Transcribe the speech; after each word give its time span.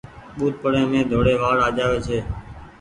ٻوڏپڙي 0.37 0.81
مين 0.91 1.03
ڌوڙي 1.11 1.33
وآڙ 1.41 1.57
آجآوي 1.67 1.99
ڇي۔ 2.07 2.19